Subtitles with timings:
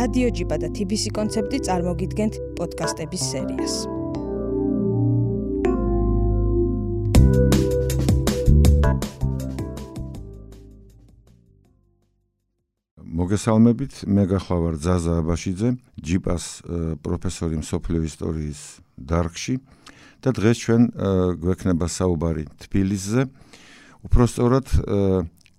[0.00, 3.74] რადიო ჯიბა და TBC კონცეფტი წარმოგიდგენთ პოდკასტების სერიას.
[13.20, 16.44] მოგესალმებით, მე გახლავარ ზაზა აბაშიძე, ჯიპას
[17.04, 18.60] პროფესორი მსოფლიო ისტორიის
[18.96, 19.54] დარგში
[20.24, 20.82] და დღეს ჩვენ
[21.44, 23.28] გვექნება საუბარი თბილისზე.
[24.08, 24.66] უпростоრად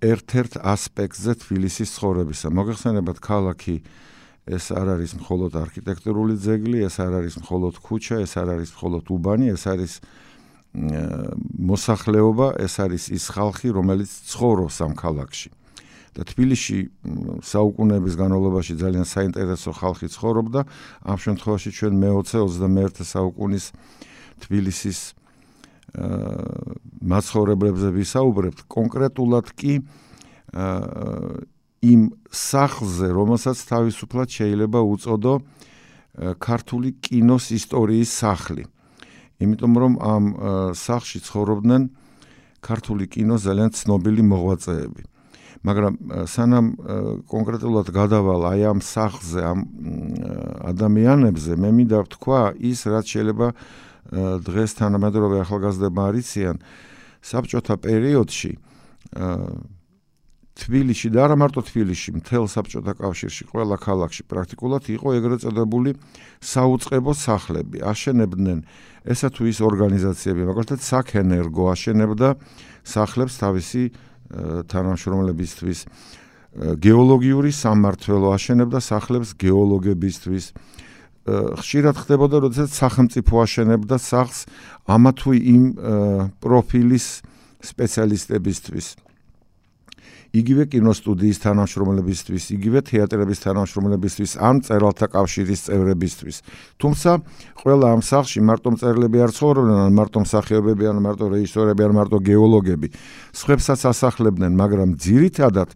[0.01, 2.49] ერთ-ერთ ასპექტზე თბილისის ცხოვრებისა.
[2.49, 4.09] მოგეხსენებათ, ქალაქი აა
[4.49, 9.03] ეს არ არის მხოლოდ არქიტექტურული ძეგლი, ეს არ არის მხოლოდ ქუჩა, ეს არ არის მხოლოდ
[9.13, 9.93] უბანი, ეს არის
[11.71, 15.49] მოსახლეობა, ეს არის ის ხალხი, რომელიც ცხოვრობს ამ ქალაქში.
[16.11, 16.77] და თბილისში
[17.39, 20.61] საუკუნეების განმავლობაში ძალიან საინტერესო ხალხი ცხოვრობდა.
[21.07, 23.65] ამ შემთხვევაში ჩვენ მე-20-21 საუკუნის
[24.43, 24.99] თბილისის
[25.91, 29.73] აა მაცხოვრებლებზე ვისაუბრებთ, კონკრეტულად კი
[30.51, 31.47] აა
[31.81, 35.33] იმ სახლზე, რომელსაც თავისუფლად შეიძლება უწოდო
[36.37, 38.63] ქართული კინოს ისტორიის სახლი.
[39.41, 40.23] იმიტომ რომ ამ
[40.77, 41.81] სახლში ცხოვრობდნენ
[42.61, 45.03] ქართული კინოს ძალიან ცნობილი მოღვაწეები.
[45.61, 45.93] მაგრამ
[46.25, 46.65] სანამ
[47.29, 49.59] კონკრეტულად გადავალ აი ამ სახლზე, ამ
[50.73, 53.47] ადამიანებზე, მე მინდა ვთქვა ის, რაც შეიძლება
[54.41, 56.57] დღეს თანამედროვე ახალგაზრდებმა არიციან
[57.21, 58.51] საბჭოთა პერიოდში
[60.61, 65.91] თბილისში და არა მარტო თბილისში, მთელ საბჭოთა კავშირში, ყველა ქალაქში პრაქტიკულად იყო ეგრეთ წოდებული
[66.37, 67.77] საუწყებო სახლები.
[67.81, 68.59] აშენებდნენ
[69.01, 72.29] ესა თუ ის ორგანიზაციები, მაგალითად საქენერგო აშენებდა
[72.85, 73.83] სახლებს თავისი
[74.71, 75.79] თანამშრომლებისთვის.
[76.83, 80.45] გეოლოგიური სამმართველო აშენებდა სახლებს გეოლოგებისთვის.
[81.61, 84.39] ხშირად ხდებოდა, როდესაც სახელმწიფო აშენებდა სახლს
[84.89, 85.63] ამა თუ იმ
[86.41, 87.05] პროფილის
[87.61, 89.10] სპეციალისტებისთვის.
[90.31, 96.35] იგივე კინოსტუდიის თანამშრომლებისთვის, იგივე თეატრების თანამშრომლებისთვის, ამ წერალთა კავშირის წევრებისთვის.
[96.79, 97.11] თუმცა,
[97.59, 102.17] ყველა ამ სახლში მარტო მწერლები არ ცხოვრობდნენ, ან მარტო მსახიობები, ან მარტო რეჟისორები, ან მარტო
[102.23, 102.87] გეოლოგები.
[103.35, 105.75] სხვებსაც ასახლებდნენ, მაგრამ ძირითადად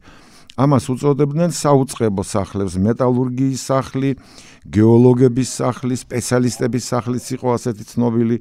[0.55, 4.15] ამას უწოდებდნენ საუწყებო სახლებს, მეტალურგიის სახლი,
[4.71, 8.37] გეოლოგების სახლი, სპეციალისტების სახლიც იყო ასეთი ცნობილი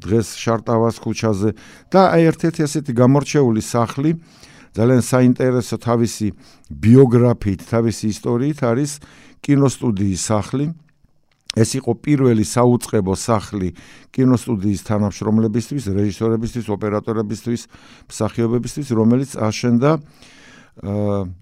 [0.00, 1.50] დღეს შარტავას ქუჩაზე
[1.92, 4.10] და აი ერთ-ერთი ასეთი გამორჩეული სახლი
[4.76, 6.26] ძალიან საინტერესო თავისი
[6.70, 8.90] ბიოგრაფიით, თავისი ისტორიით არის
[9.42, 10.66] კინოსტუდიის სახლი.
[11.50, 13.74] ეს იყო პირველი საუწყებო სახლი
[14.14, 17.60] კინოსტუდიის თანამშრომლებისთვის, რეჟისორებისთვის, ოპერატორებისთვის,
[18.06, 19.90] მსახიობებისთვის, რომელიც აშენდა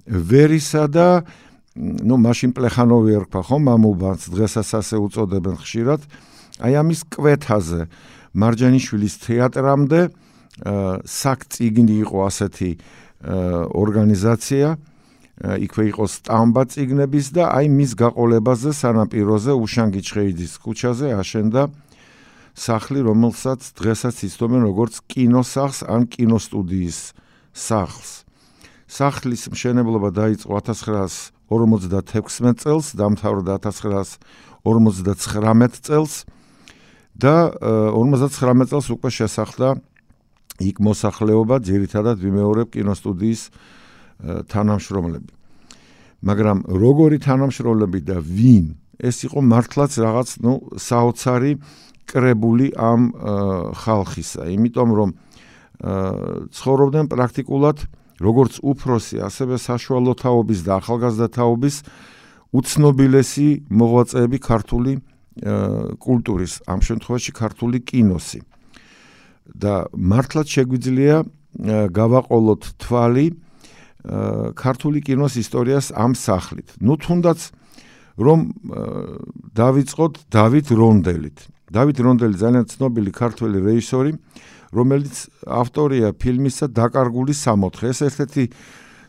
[0.09, 1.09] ვერისა და
[1.79, 6.01] ну машин პლეხანოვი ერქვა ხომ ამუბანს დღესაც ასე უწოდებენ ხშირად
[6.59, 7.87] აი ამის კვეთაზე
[8.35, 10.01] მარჯანიშვილის თეატრამდე
[11.07, 12.71] საკ ციგნი იყო ასეთი
[13.25, 14.77] ორგანიზაცია
[15.39, 21.63] იქვე იყო სტამბა ციგნების და აი მის გაყოლებაზე სანაპიროზე უშანგი ჩხეიძის ქუჩაზე აშენდა
[22.59, 27.15] სახლი რომელსაც დღესაც იცნობენ როგორც კინოსახლს ან კინოსტუდიის
[27.55, 28.27] სახლს.
[28.89, 36.27] სახლის მშენებლობა დაიწყო 1956 წელს დამთავრდა 1959 წელს
[37.15, 37.55] და
[37.95, 39.69] 59 წელს უკვე შესახდა
[40.59, 43.43] იქ მოსახლეობა ძირითადად ვიმეორებ კინოსტუდიის
[44.51, 45.33] თანამშრომლები.
[46.19, 48.75] მაგრამ როგორი თანამშრომლები და ვინ?
[48.99, 51.53] ეს იყო მართლაც რაღაც, ну, საოცარი
[52.11, 53.15] კრებული ამ
[53.79, 55.11] ხალხისა, იმიტომ რომ
[56.51, 57.79] ცხოვრობდნენ პრაქტიკულად
[58.19, 61.77] როგორც უფროსი, ასევე საშუალო თაობის და ახალგაზრდა თაობის
[62.51, 64.93] უცნობილესი მოღვაწეები ქართული
[66.03, 68.43] კულტურის, ამ შემთხვევაში ქართული კინოსი.
[69.55, 71.17] და მართლაც შეგვიძლია
[71.93, 73.27] გავაყოლოთ თვალი
[74.55, 76.79] ქართული კინოს ისტორიას ამ სახლით.
[76.81, 77.41] ნუ თუნდაც
[78.19, 78.39] რომ
[79.55, 81.39] დავიწყოთ დავით რონდელით.
[81.71, 84.13] დავით რონდელი ძალიან ცნობილი ქართველი რეჟისორი,
[84.73, 87.87] რომელიც ავტორია ფილმისა დაკარგული სამოთხე.
[87.93, 88.45] ეს ერთ-ერთი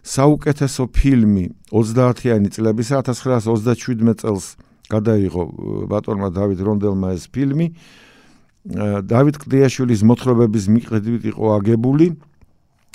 [0.03, 4.45] საუკეთესო ფილმი 30-იანი წლების 1927 წელს
[4.89, 5.43] გადაიღო
[5.91, 7.67] ბატონმა დავით რონდელმა ეს ფილმი.
[8.67, 12.07] დავით კლდიაშვილის მოთხრობების მიხედვით იყო აგებული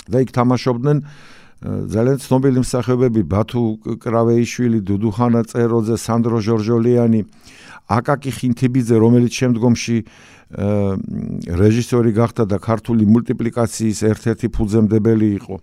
[0.05, 0.97] და იქ თამაშობდნენ
[1.65, 3.63] ძალიან ცნობილი მსახიობები ბათუ
[3.97, 7.21] კრავეიშვილი, დუდუხანა წეროძე, სანდრო ჟორჟოლიანი,
[7.89, 9.97] აკაკი ხინთიბიძე, რომელიც შემდგომში
[11.49, 15.55] რეჟისორი გახდა და ქართული მულტიპლიკაციის ერთ-ერთი ფუძემდებელი იყო.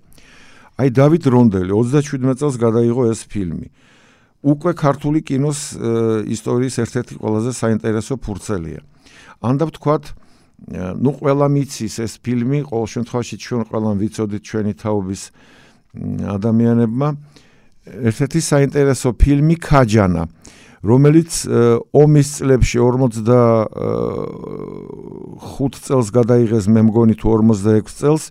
[0.82, 3.70] აი დავით რონდელი 27 წელს გადაიღო ეს ფილმი.
[4.42, 5.78] უკვე ქართული კინოს
[6.26, 8.82] ისტორიის ერთ-ერთი ყველაზე საინტერესო ფურცელია.
[9.42, 10.04] ანდა ვთქვათ,
[11.02, 15.22] ну, ყველა მიცის ეს ფილმი, ყოველ შემთხვევაში ჩვენ ყველამ ვიცოდით ჩვენი თაობის
[16.36, 17.08] ადამიანებმა.
[17.82, 20.30] ერთ-ერთი საინტერესო ფილმი ქაჯანა
[20.86, 21.50] რომელიც
[21.94, 28.30] ომის წლებში 45 წელს გადაიღეს მე მგონი თუ 46 წელს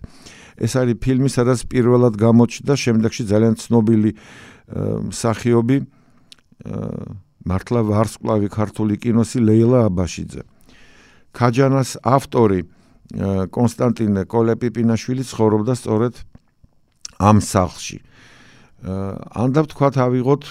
[0.56, 4.10] ეს არის ფილმი სადაც პირველად გამოჩნდა შემდეგში ძალიან ცნობილი
[5.12, 5.76] მსახიობი
[7.44, 10.48] მართლა ვარსკვლავი ქართული კინოსი ლეილა აბაშიძე
[11.32, 12.60] ქაჯანას ავტორი
[13.52, 16.14] კონსტანტინე კოლეპიპინაშვილი ცხოვრობდა სწორედ
[17.20, 17.98] ამ სახლში.
[18.82, 20.42] ანდა ვთქვათ ავიღოთ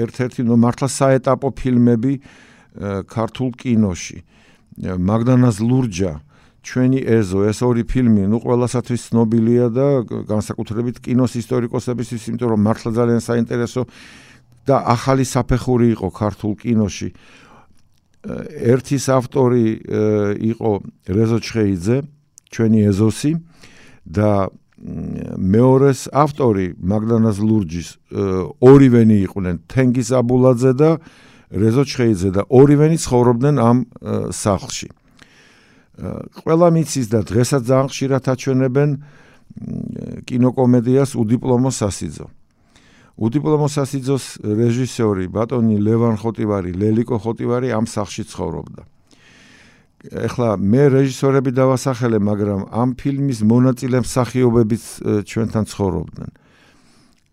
[0.00, 2.12] ერთ-ერთი ნუ მართლა საეტაპო ფილმები
[3.10, 4.18] ქართულ კინოში.
[4.80, 6.12] მაგდანას ლურჯა
[6.66, 9.86] ჩვენი ეზო ეს ორი ფილმი ნუ ყველასათვის ცნობილია და
[10.26, 13.82] განსაკუთრებით კინოს ისტორიკოსებისთვის იმიტომ რომ მართლა ძალიან საინტერესო
[14.66, 17.08] და ახალი საფეხური იყო ქართულ კინოში
[18.26, 19.66] ერთის ავტორი
[20.52, 20.70] იყო
[21.16, 21.96] რეზო ჩხეიძე
[22.52, 23.32] ჩვენი ეზოსი
[24.06, 24.30] და
[24.76, 27.88] მეორეს ავტორი მაგდანას ლურჯის
[28.60, 30.90] ორივენი იყვნენ თენგიზ აბულაძე და
[31.50, 33.78] რეზო ჩხეიძე და ორივენი ცხოვრობდნენ ამ
[34.30, 34.88] სახლში.
[36.44, 38.90] ყველა მიცის და დღესაც ძალიან ხშირად აჩვენებენ
[40.28, 42.26] კინოკომედიას უდიპლომო სასიძო.
[43.16, 48.82] უდიპლომო სასიძოს რეჟისორი ბატონი ლევან ხოტივარი, ლელიკო ხოტივარი ამ სახლში ცხოვრობდა.
[50.06, 54.84] ეხლა მე რეჟისორები დავასახელე, მაგრამ ამ ფილმის მონაწილე მსახიობებიც
[55.26, 56.30] ჩვენთან ცხოვრობდნენ.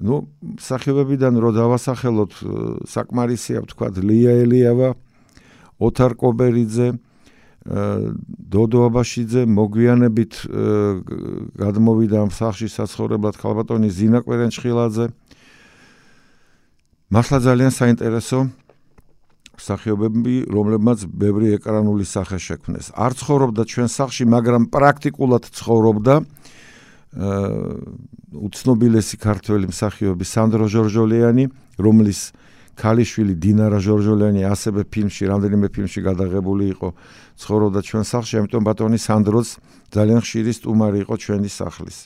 [0.03, 0.27] ну,
[0.59, 2.33] მსახიობებიდან რო დავასახელოთ,
[2.87, 4.89] საკმარისია ვთქვა ლია ელიავა,
[5.79, 6.87] ოთარ კობერიძე,
[7.63, 10.33] დოდო აბაშიძე მოგვიანებით
[11.55, 15.05] გადმოვიდა ამ სახში საცხოვრებლად ქალბატონი ზინა კვერენჩხილაძე.
[17.13, 18.37] მართლა ძალიან საინტერესო
[19.61, 22.89] სახიობები, რომლებმაც ბევრი ეკრანული სახე შექმნეს.
[22.97, 26.15] არ ცხოვრობდა ჩვენ სახში, მაგრამ პრაქტიკულად ცხოვრობდა
[28.33, 31.45] უცნობილესი ქართველი მსახიობი სანდრო ჟორჟოლიანი,
[31.77, 32.33] რომლის
[32.73, 36.89] ქალიშვილი დინარა ჟორჟოლიანი ასევე ფილმში, რამდენიმე ფილმში გადაღებული იყო,
[37.37, 39.47] ცხოვრობდა ჩვენ სახში, ამიტომ ბატონი სანდროც
[39.93, 41.97] ძალიან ხშირი სტუმარი იყო ჩვენი სახლის.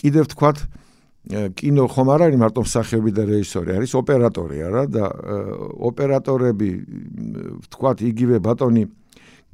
[0.00, 0.58] კიდევ თქვათ,
[1.30, 5.04] კინო ხომ არ არის მარტო მსახიობი და რეჟისორი, არის ოპერატორი არა და
[5.90, 6.70] ოპერატორები
[7.70, 8.84] ვთქვათ იგივე ბატონი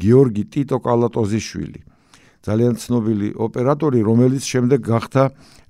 [0.00, 1.80] გიორგი ტიტო კალატოზიშვილი.
[2.46, 5.22] ძალიან ცნობილი ოპერატორი, რომელიც შემდეგ გახდა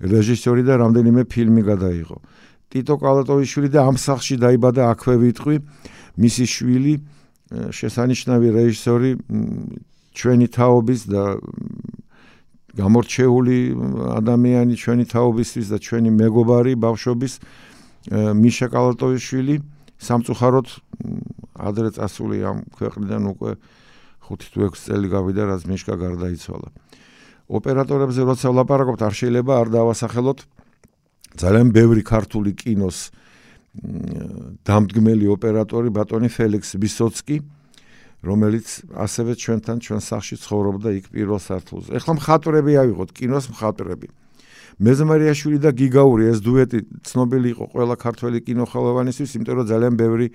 [0.03, 2.19] რეჟისორი და რამდენიმე ფილმი გადაიღო.
[2.71, 5.57] ტიტო კალატოზიშვილი და ამ სახში დაიბადა აქვე ვიტყვი
[6.19, 6.95] მისი შვილი
[7.71, 9.11] შესანიშნავი რეჟისორი
[10.17, 11.23] ჩვენი თაობის და
[12.77, 13.59] გამორჩეული
[14.21, 17.35] ადამიანი ჩვენი თაობისთვის და ჩვენი მეგობარი ბავშვობის
[18.13, 19.57] მიშა კალატოიშვილი
[19.97, 20.69] სამწუხაროდ
[21.57, 23.53] ადრე წასული ამ ქვეყნიდან უკვე
[24.29, 26.69] 5 თუ 6 წელი გავიდა რაც მიშკა გარდაიცვალა.
[27.47, 30.39] ოპერატორებზე როცა ვლაპარაკობთ არ შეიძლება არ დავასახელოთ
[31.39, 33.15] ძალიან ბევრი ქართული კინოს
[34.67, 37.37] დამდგმელი ოპერატორი ბატონი ფელიქს ვისოცკი
[38.25, 38.67] რომელიც
[38.97, 41.91] ასევე ჩვენთან ჩვენ სახში ცხოვრობდა იქ პირველ სართულზე.
[42.01, 44.09] ეხლა მხატვრები ავიღოთ, კინოს მხატვრები.
[44.77, 46.79] მეზმარიაშვილი და გიგაური ეს დუეტი
[47.09, 50.27] ცნობილი იყო ყველა ქართველი კინოხელოვანისთვის, იმიტომ რომ ძალიან ბევრი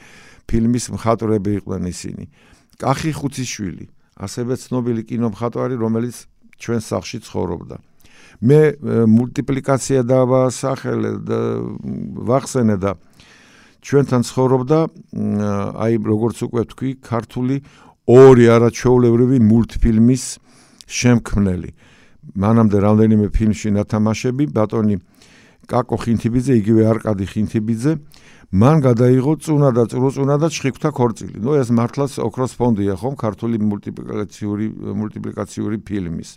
[0.50, 2.24] ფილმის მხატვრები იყვნენ ისინი.
[2.82, 3.86] კახი ხუციშვილი,
[4.18, 6.26] ასევე ცნობილი კინომხატვარი, რომელიც
[6.58, 7.78] ჩვენ სახში ცხოვრობდა.
[8.42, 8.60] მე
[9.06, 11.40] მულტიპლიკაცია დავასახელე და
[12.26, 12.98] ვახსენე და
[13.82, 14.80] ჩვენთან ცხოვრობდა
[15.86, 17.56] აი როგორც უკვე თქვი ქართული
[18.08, 20.26] ორი არაჩვეულებრივი მულტფილმის
[21.02, 21.70] შემქმნელი
[22.38, 25.02] მანამდე რამდენიმე ფილმში ნათამაშები ბატონი
[25.72, 27.94] კაკო ხინთიბიძე იგივე არკადი ხინთიბიძე
[28.52, 31.40] მან გადაიღო წუნა და წრუწუნა და ჩხიკვთა ქორწილი.
[31.40, 36.30] ნუ ეს მართლაც ოქროს ფონდია ხომ ქართული მულტიპლიკაციური მულტიპლიკაციური ფილმის.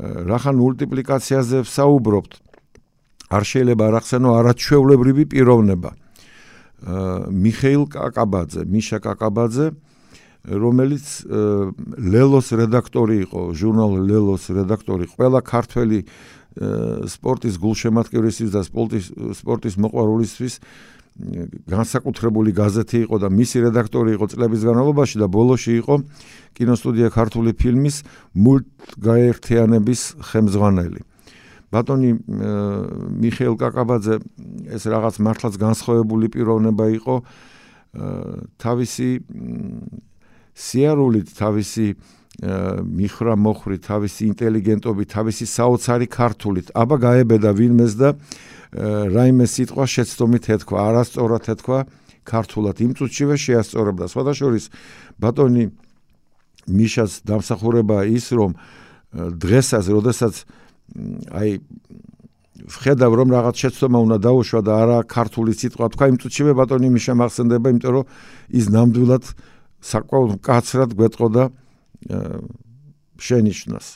[0.00, 2.32] რახან მულტიპლიკაციაზე ვსაუბრობთ?
[3.30, 5.90] არ შეიძლება არ ახსენო არაჩვეულებრივი პიროვნება.
[6.84, 9.66] მიხეილ კაკაბაძე, მიშა კაკაბაძე,
[10.48, 11.06] რომელიც
[12.00, 15.98] ლელოს რედაქტორი იყო, ჟურნალ ლელოს რედაქტორი, ყველა ქართველი
[17.06, 19.06] სპორტის გულშემატკივრისთვის და სპორტის
[19.38, 20.54] სპორტის მოყვარულისთვის
[21.68, 25.94] განსაკუთრებული გაზეთი იყო და მისი რედაქტორი იყო წლების განმავლობაში და ბოლოში იყო
[26.56, 27.96] კინოსტუდია ქართული ფილმის
[28.34, 31.00] მულტგაერთიანების ხელმძღვანელი.
[31.70, 32.10] ბატონი
[33.22, 34.16] მიხეილ კაკაბაძე
[34.74, 37.14] ეს რაღაც მართლაც განსხვავებული პიროვნება იყო.
[38.58, 39.08] თავისი
[40.54, 41.86] სიარულით თავისი
[42.40, 46.66] მიხრა მოხრი თავისი ინტელიგენტობით თავისი საოცარი ქართულით.
[46.74, 48.08] აბა გაებედა ვინმეს და
[49.14, 51.78] რაიმე სიტყვა შეცდომით ეთქვა არასწორად ეთქვა
[52.24, 52.76] ქართულად.
[52.80, 54.04] იმ წუთშივე შეასწორებდა.
[54.10, 54.64] სხვადასხვის
[55.18, 55.64] ბატონი
[56.70, 58.54] მიშას დამსახურება ის რომ
[59.14, 60.34] დღესაც როდესაც
[61.30, 61.50] აი
[62.60, 66.04] ვხედავ რომ რაღაც შეცდომა უნდა დაუშვა და არა ქართული სიტყვა თქვა.
[66.12, 68.04] იმ წუთშივე ბატონი მიშა მახსენდება იმიტომ რომ
[68.52, 69.24] ის ნამდვილად
[69.80, 71.44] საკმაოდ კაცრად გვეტყოდა
[73.20, 73.86] შენიშნას.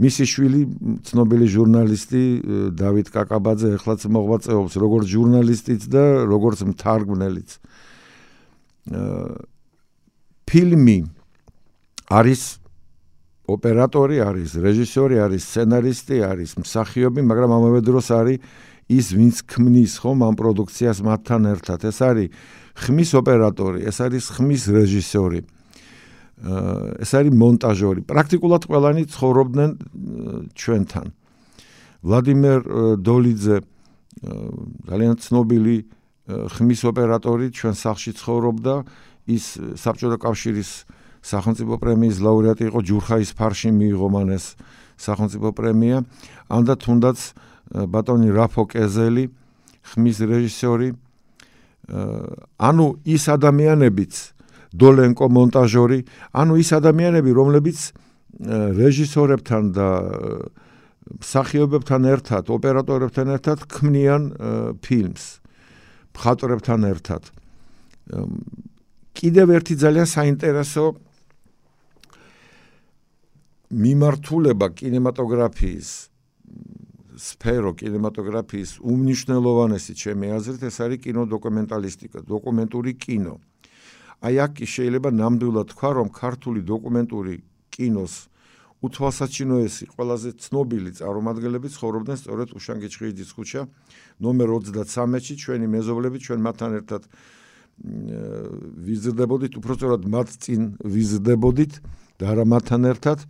[0.00, 0.60] მისი შვილი
[1.04, 2.24] ცნობილი ჟურნალისტი
[2.72, 7.50] დავით კაკაბაძე ეხლაც მოღვაწეობს როგორც ჟურნალისტიც და როგორც მთარგმნელიც.
[10.48, 10.98] ფილმი
[12.08, 12.59] არის
[13.54, 18.38] ოპერატორი არის, რეჟისორი არის, სცენარისტი არის, მსახიობი, მაგრამ ამავე დროს არის
[18.90, 21.78] ის, ვინც ქმნის ხომ ამ პროდუქციას მათთან ერთად.
[21.86, 22.28] ეს არის
[22.74, 25.40] ხმის ოპერატორი, ეს არის ხმის რეჟისორი.
[26.98, 28.00] ეს არის მონტაჟორი.
[28.08, 29.70] პრაქტიკულად ყველანი ცხოვრობდნენ
[30.56, 31.06] ჩვენთან.
[32.00, 32.60] ვლადიმერ
[33.04, 33.56] დოლიძე
[34.88, 35.76] ძალიან ცნობილი
[36.30, 38.74] ხმის ოპერატორი ჩვენ სახლში ცხოვრობდა.
[39.30, 39.44] ის
[39.76, 40.70] საბჭოთა კავშირის
[41.20, 44.46] სახელმწიფო პრემიის ლაურეატი იყო ჯურხაის ფარში მიიღო მან ეს
[44.96, 46.04] სახელმწიფო პრემია.
[46.48, 47.18] ანდა თუნდაც
[47.70, 49.24] ბატონი რაფო კეზელი
[49.84, 50.88] ხმის რეჟისორი
[52.58, 54.14] ანუ ის ადამიანებიც
[54.70, 56.00] დოლენკო მონტაჟორი
[56.32, 57.78] ანუ ის ადამიანები რომლებიც
[58.80, 59.88] რეჟისორებთან და
[61.10, 64.22] მსახიობებთან ერთად ოპერატორებთან ერთად ქმნიან
[64.84, 65.24] ფილმს
[66.14, 67.22] მხატვრებთან ერთად.
[69.16, 70.84] კიდევ ერთი ძალიან საინტერესო
[73.70, 75.90] მიმართულება კინემატოგრაფიის
[77.20, 83.34] სფერო კინემატოგრაფიის უმნიშვნელოვანესი ჩემი აზრით ეს არის კინოდოკუმენტალისტიკა, დოკუმენტური კინო.
[84.20, 87.34] აი აქ შეიძლება ნამდვილად თქვა, რომ ქართული დოკუმენტური
[87.70, 88.14] კინოს
[88.80, 93.62] უთვალსაჩინოესი ყველაზე ცნობილი წარმომადგენლები ცხოვრობდნენ სწორედ უშანგიჩხიძის ქუჩა
[94.24, 97.02] ნომერ 33-ში, ჩვენი მეზობლები, ჩვენ მათთან ერთად
[98.88, 101.72] ვიზრდებოდით, უფრო სწორად მათ წინ ვიზრდებოდით.
[102.20, 103.24] და არა მათთან ერთად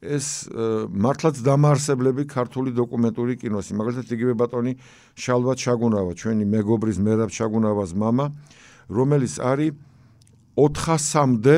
[0.00, 0.48] ეს
[0.88, 3.76] მართლაც დამაარსებლები ქართული დოკუმენტური კინოსი.
[3.76, 4.72] მაგალითად იგივე ბატონი
[5.12, 8.32] შალვა ჩაგუნავა, ჩვენი მეგობრის მერაბ ჩაგუნავას мама,
[8.88, 9.76] რომელიც არის
[10.56, 11.56] 400-მდე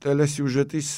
[0.00, 0.88] ტელესიუჟეტის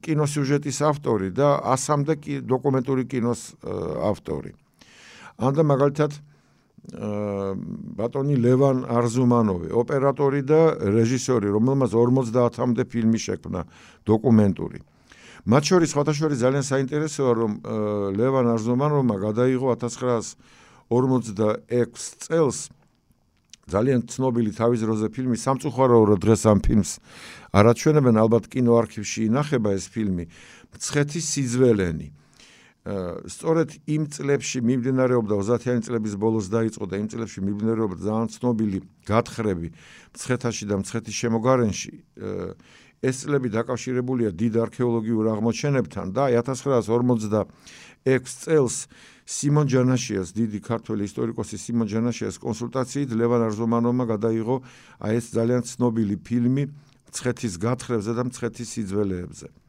[0.00, 3.60] კინოსიუჟეტის ავტორი და 100-მდე დოკუმენტური კინოს
[4.08, 4.56] ავტორი.
[5.36, 6.16] ან და მაგალითად
[6.88, 13.68] ბატონი ლევან არზუმანოვი, ოპერატორი და რეჟისორი, რომელმაც 50-მდე ფილმი შექმნა
[14.08, 14.80] დოკუმენტური.
[15.48, 17.60] მათ შორის ფოტოშორი ძალიან საინტერესოა, რომ
[18.16, 22.72] ლევან არზუმანოვმა გადაიღო 1946 წელს
[23.68, 27.04] ძალიან ცნობილი თავის როზე ფილმი სამწუხაროა რომ დღეს ამ ფილმს
[27.52, 30.24] არაჩვენებენ ალბათ კინოარქივში ინახება ეს ფილმი.
[30.72, 32.08] მცხეთის სიძველენი
[32.88, 39.68] სწორედ იმ წლებში მიმდინარეობდა 30-იანი წლების ბოლოს დაიწყო და იმ წლებში მიმდინარეობდა ძალიან ცნობილი გათხრები
[40.16, 41.92] მცხეთაში და მცხეთის შემოგარენში.
[42.98, 47.46] ეს წლები დაკავშირებულია დიდ არქეოლოგიურ აღმოჩენებთან და 1956
[48.42, 48.76] წელს
[49.28, 54.56] სიმონ ჯანაშიას დიდი ქართველი ისტორიკოსი სიმონ ჯანაშიას კონსულტაციით ლევან არზომანოვმა გადაიღო
[55.04, 56.64] აი ეს ძალიან ცნობილი ფილმი
[57.12, 59.67] მცხეთის გათხრებზე და მცხეთის სიძველეებზე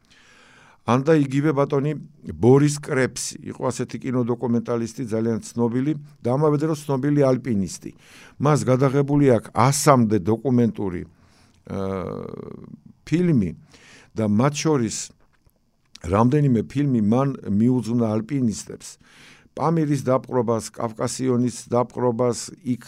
[0.88, 1.92] ანდა იგივე ბატონი
[2.32, 5.92] ბორის კრეფსი იყო ასეთი კინოდოკუმენტალისტი ძალიან ცნობილი
[6.24, 7.90] და ამავე დროს ცნობილი ალპინისტი.
[8.40, 11.02] მას გადაღებული აქვს 100-მდე დოკუმენტური
[13.04, 13.50] ფილმი
[14.16, 14.96] და მათ შორის
[16.00, 18.88] რამდენიმე ფილმი მან მიუძღვნა ალპინისტებს.
[19.50, 22.84] პამირის დაპყრობას, კავკასიონის დაპყრობას, იქ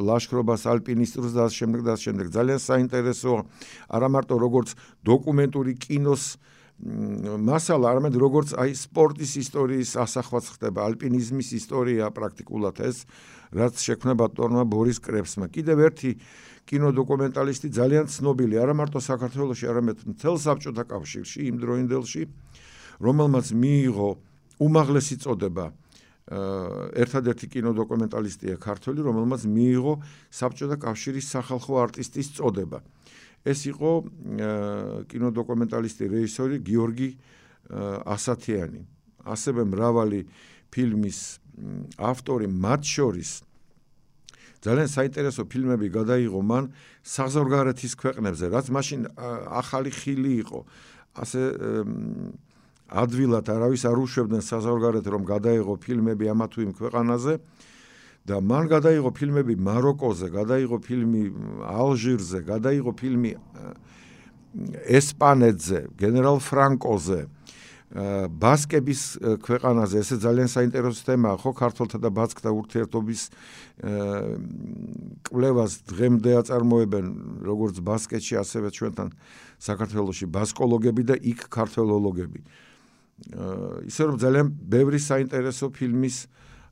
[0.00, 3.32] ლაშქრობას ალპინისტურს და ამ შემდეგ და ამ შემდეგ ძალიან საინტერესო
[3.94, 4.68] არა მარტო როგორც
[5.06, 6.40] დოკუმენტური კინოს
[6.80, 13.04] მასალა არამედ როგორც აი სპორტის ისტორიის ასახვაც ხდება ალპინიზმის ისტორია პრაქტიკულად ეს
[13.52, 15.52] რაც შექმნა ბატონმა ბორის კრებსმა.
[15.52, 16.16] კიდევ ერთი
[16.70, 22.22] კინოდოკუმენტალისტი ძალიან ცნობილი არა მარტო საქართველოსში არამედ მთელ საბჭოთა კავშირში იმ დროინდელში
[23.04, 24.10] რომელმაც მიიღო
[24.64, 25.66] უმაღლესი წოდება
[26.30, 29.94] ერთადერთი კინოდოკუმენტალისტია ქართველი რომელმაც მიიღო
[30.30, 32.80] საბჭოთა კავშირის სახალხო არტისტის წოდება
[33.44, 33.90] ეს იყო
[35.10, 37.10] კინოდოკუმენტალისტი რეჟისორი გიორგი
[38.04, 38.82] ასათიანი.
[39.20, 40.20] ასევე მრავალი
[40.72, 41.18] ფილმის
[42.00, 43.30] ავტორი მათ შორის
[44.60, 46.64] ძალიან საინტერესო ფილმები გადაიღო მან
[47.04, 49.00] საზღვარგარეთის ქვეყნებზე რაც მაშინ
[49.60, 50.60] ახალი ხილი იყო.
[51.16, 51.40] ასე
[52.90, 57.34] ადვილად არავის არ უშვებდნენ საზღვარგარეთ რომ გადაიღო ფილმები ამა თუ იმ ქვეყანაზე
[58.28, 61.22] და მან გადაიღო ფილმები მაროკოზე, გადაიღო ფილმი
[61.64, 63.32] ალჟირზე, გადაიღო ფილმი
[65.00, 67.20] ესპანეთზე, გენერალ ფრანკოზე,
[67.90, 69.00] ბასკების
[69.42, 73.22] ქვეყანაზე, ესე ძალიან საინტერესო თემაა, ხო, ქართულთა და ბასკთა ურთიერთობის
[75.26, 77.06] კვლევას დღემდე აწარმოებენ
[77.42, 79.08] როგორც ბასკეთში, ასევე ჩვენთან
[79.58, 82.40] საქართველოსში ბასკოლოგები და იქ ქართველოლოგები.
[83.90, 86.30] ისე რომ ძალიან ბევრი საინტერესო ფილმის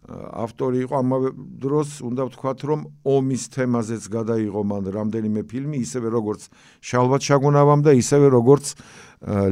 [0.09, 1.29] ავტორი იყო ამავე
[1.61, 6.49] დროს უნდა ვთქვათ რომ ომის თემაზეც გადაიღო მან რამდენიმე ფილმი ისევე როგორც
[6.81, 8.73] შალვათ შაგუნავამ და ისევე როგორც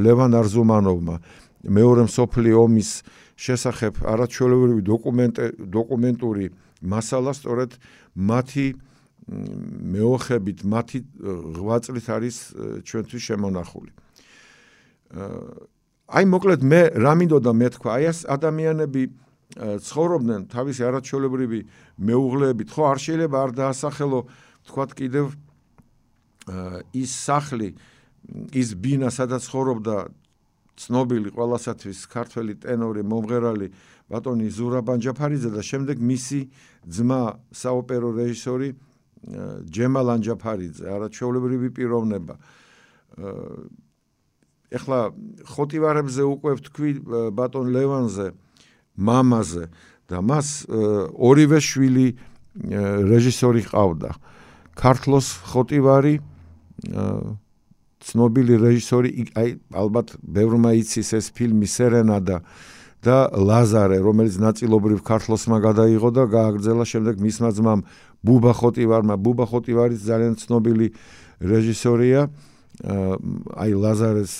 [0.01, 1.15] ლევან არზუმანოვმა
[1.77, 2.89] მეორე მსოფლიო ომის
[3.37, 5.45] შესახებ არაჩვეულებრივი დოკუმენტი
[5.77, 6.45] დოკუმენტური
[6.81, 7.77] მასალა სწორედ
[8.17, 8.67] მათი
[9.27, 10.99] მეოხებით მათი
[11.59, 12.37] ღვაწლით არის
[12.87, 13.91] ჩვენთვის შემონახული.
[16.07, 19.01] აი მოკლედ მე რა მინდოდა მეთქვა, აი ეს ადამიანები
[19.55, 21.59] ცხოვრობდნენ თავისი არაჩვეულებრივი
[22.03, 24.19] მეუღლეებით, ხო არ შეიძლება არ დაასახელო
[24.67, 25.25] თქვათ კიდევ
[26.91, 27.69] ის სახლი,
[28.51, 29.95] ის ბინა, სადაც ცხოვრობდა
[30.77, 33.67] ცნობილი ყველასათვის ქართველი ტენორი, მომღერალი
[34.11, 36.41] ბატონი ზურაბან ჯაფარიძე და შემდეგ მისი
[36.85, 37.21] ძმა
[37.55, 38.69] საოპერო რეჟისორი
[39.73, 42.35] ჯემალ ანჯაფარიძე, არაჩვეულებრივი პიროვნება.
[44.67, 44.99] ეხლა
[45.47, 46.91] ხოტივარებზე უკვე ვთქვი
[47.33, 48.27] ბატონ ლევანზე,
[48.97, 49.65] მამაზე
[50.09, 50.67] და მას
[51.13, 52.07] ორივე შვილი
[53.11, 54.11] რეჟისორი ყავდა.
[54.77, 56.15] ქართლოს ხოტივარი
[58.07, 62.37] ცნობილი რეჟისორი აი ალბათ ბევრმა იცის ეს ფილმი სერენადა
[63.03, 67.81] და ლაზარე რომელიც ნაწილობრივ ქართლოსმა გადაიღო და გააგრძელა შემდეგ მისმა ძმამ
[68.25, 70.87] ბუბა ხოტივარმა ბუბა ხოტივარი ძალიან ცნობილი
[71.41, 72.29] რეჟისორია
[72.77, 74.33] აი ლაზარეს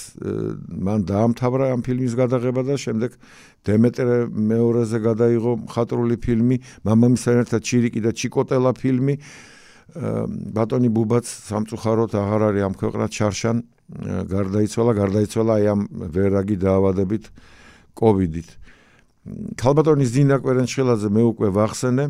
[0.69, 3.17] მან დაამთავრა ამ ფილმის გადაღება და შემდეგ
[3.65, 9.15] დემეტრე მეორეზე გადაიღო მხატვრული ფილმი მამამისთან ერთად ჩირიკი და ჩიკოტელა ფილმი.
[10.53, 13.57] ბატონი ბუბაც სამწუხაროდ აღარ არის ამ ქვეყნად ჩარშან
[14.29, 15.81] გარდაიცვალა გარდაიცვალა აი ამ
[16.13, 17.31] ვერაგი დაავადებით
[17.97, 18.49] კოვიდით.
[19.57, 22.05] ქალბატონის ძინა კვერენშელაძე მე უკვე ვახსენე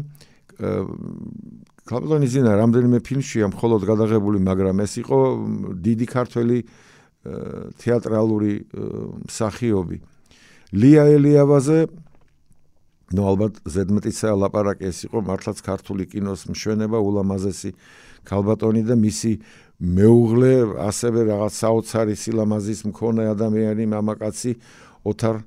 [1.88, 5.20] ქალბატონის ძინა რამდენიმე ფილმშია მხოლოდ გადაღებული მაგრამ ეს იყო
[5.88, 6.58] დიდი ქართველი
[7.82, 8.54] თეატრალური
[9.28, 9.98] მსახიობი.
[10.76, 11.80] ლია ელიავაზე
[13.16, 17.72] ნუ ალბათ ზედმეტისა ლაპარაკი ეს იყო მართლაც ქართული კინოს მშვენება ულამაზესი
[18.28, 19.32] ქალბატონი და მისი
[19.80, 20.52] მეუღლე
[20.92, 24.52] ასევე რაღაც საოცარი სილამაზის მქონე ადამიანი მამაკაცი
[25.08, 25.40] ოთარ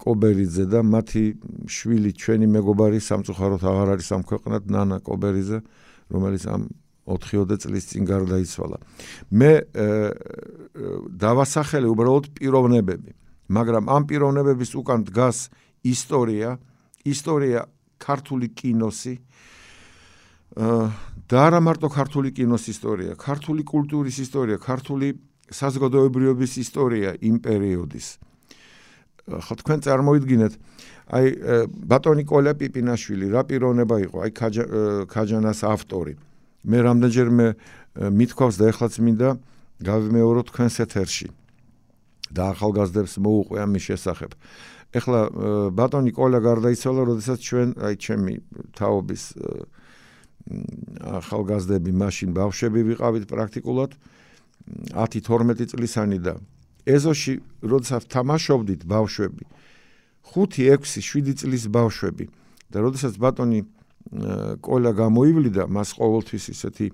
[0.00, 1.24] კობერიძე და მათი
[1.68, 5.58] შვილი ჩვენი მეგობარი სამწუხაროდ აღარ არის ამ ქვეყნად ნანა კობერიძე
[6.12, 6.68] რომელიც ამ
[7.08, 8.78] 4-20 წლის წინ გარდაიცვალა
[9.34, 9.52] მე
[11.24, 13.10] დავასახელე უბრალოდ პიროვნებები
[13.52, 15.48] მაგრამ ამ პიროვნებების უკან დგას
[15.82, 16.56] ისტორია
[17.02, 17.66] ისტორია
[17.98, 19.18] ქართული კინოსი
[20.52, 25.16] და არა მარტო ქართული კინოს ისტორია, ქართული კულტურის ისტორია, ქართული
[25.48, 28.06] საზოგადოებრიობის ისტორია იმ პერიოდის.
[29.22, 30.52] ხო თქვენ წარმოიდგინეთ,
[31.12, 31.26] აი
[31.92, 34.30] ბატონი კოლა პიპინაშვილი რა პიროვნება იყო, აი
[35.12, 36.16] ქაჯანას ავტორი.
[36.64, 37.46] მე რამდენჯერმე
[38.16, 39.30] მithქვავს და ეხლაც მინდა
[39.84, 41.28] გავიმეორო თქვენს ეთერში.
[42.32, 44.30] და ახალგაზრდებს მოუყვე ამის შესახებ.
[44.96, 45.20] ეხლა
[45.76, 48.34] ბატონი კოლა გარდაიცვალა, როდესაც ჩვენ აი ჩემი
[48.72, 49.22] თაობის
[51.20, 53.92] ახალგაზრდები მაშინ ბავშვები ვიყავით პრაქტიკულად
[54.96, 56.34] 10-12 წლისანი და
[56.88, 59.44] ეზოში როდესაც თამაშობდით ბავშვები
[60.30, 62.26] 5-6-7 წლის ბავშვები
[62.70, 63.66] და როდესაც ბატონი
[64.62, 66.86] კოლა გამოივლიდა მას ყოველთვის ისეთი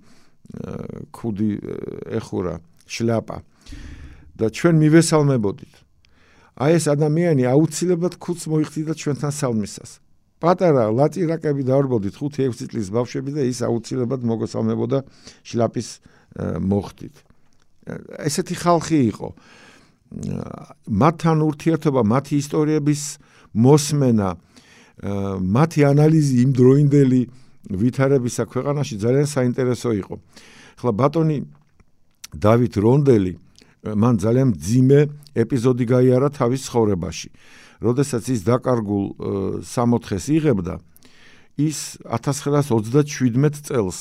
[1.12, 1.50] ქუდი
[2.18, 2.54] ეხურა
[2.88, 3.36] შლაპა
[4.38, 5.88] და ჩვენ მივესალმებოდით
[6.58, 10.02] აი ეს ადამიანი აუცილებლად ქუდს მოიხდიდა ჩვენთან სალმისას.
[10.42, 14.98] პატარა ლაწირაკები დაარბოდით 5-6 წლის ბავშვები და ის აუცილებლად მოგესალმებოდა
[15.46, 15.88] შლაპის
[16.38, 17.14] მოხდით.
[18.26, 19.28] ესეთი ხალხი იყო.
[20.08, 23.02] მათთან ურთიერთობა, მათი ისტორიების
[23.54, 24.28] მოსმენა,
[25.44, 27.20] მათი ანალიზი იმ დროინდელი
[27.68, 30.14] ვითარებისა ქვეყანაში ძალიან საინტერესო იყო.
[30.78, 31.38] ახლა ბატონი
[32.34, 33.32] დავით რონდელი
[33.84, 35.00] მან ძალიან ძიმე
[35.36, 37.28] ეპიზოდი გაიარა თავის ცხოვრებაში.
[37.78, 39.04] როდესაც ის დაკარგულ
[39.62, 40.74] 64-ს იღებდა,
[41.58, 43.98] ის 1927 წელს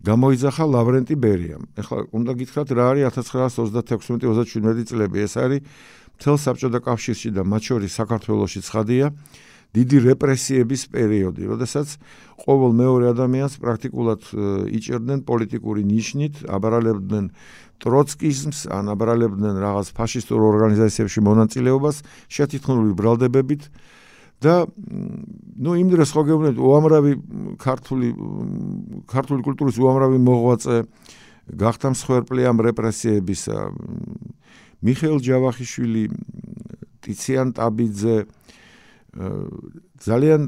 [0.00, 1.62] გამოიძახა ლავრენტი ბერიამ.
[1.76, 5.18] ეხლა უნდა გითხრათ რა არის 1936-37 წლები.
[5.28, 5.60] ეს არის
[6.16, 9.06] მთელ საბჭოთა კავშირში და მათ შორის საქართველოსი ცხადია.
[9.70, 11.88] დიდი რეპრესიების პერიოდი, როდესაც
[12.42, 14.20] ყოველ მეორე ადამიანს პრაქტიკულად
[14.66, 17.24] იჭერდნენ პოლიტიკური ნიშნით, აბარალებდნენ
[17.78, 22.02] ტროცკიზმს, ან აბარალებდნენ რაღაც ფაშისტურ ორგანიზაციებში მონაწილეობას,
[22.34, 23.62] შეთითხმული ბრალდებებით
[24.40, 24.54] და
[25.60, 27.12] ნუ იმ დროს ხო გეუბნებით, უამრავი
[27.60, 28.08] ქართული
[29.04, 30.76] ქართული კულტურის უამრავი მოღვაწე
[31.60, 33.58] გახდა მსხვერპლი ამ რეპრესიებისა.
[34.80, 36.04] მიხეილ ჯავახიშვილი,
[37.04, 38.16] ტიციან ტაბიძე,
[40.00, 40.42] ძალიან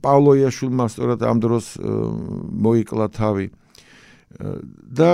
[0.00, 3.46] პავლო იაშვილმა სწორად ამ დროს მოიკლა თავი
[4.96, 5.10] და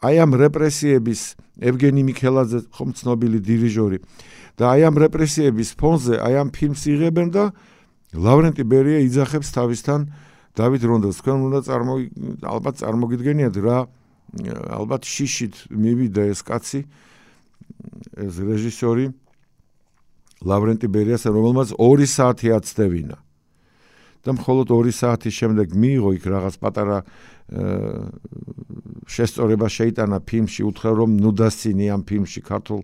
[0.00, 1.20] აი ამ რეპრესიების
[1.60, 4.00] ევგენი მიქელაძე ხომ ცნობილი დირიჟორი
[4.58, 7.44] და აი ამ რეპრესიების ფონზე აი ამ ფილმს იღებენ და
[8.12, 10.00] ლავრენტი ბერია იძახებს თავისთან.
[10.52, 11.94] დავით რონდელს თქვენ უნდა წარმო
[12.44, 13.78] ალბათ წარმოგიდგენიათ რა
[14.76, 16.80] ალბათ შიშით მივიდა ეს კაცი
[18.20, 19.06] ეს რეჟისორი.
[20.44, 23.16] ლავრენტი ბერიას რომელმაც 2 საათი აცდევინა.
[24.22, 26.98] და მხოლოდ 2 საათის შემდეგ მიიღო იქ რაღაც პატარა
[29.10, 32.80] შესწორება შეიტანა ფილმში უთხრა რომ ნუ დასცინი ამ ფილმში ქართულ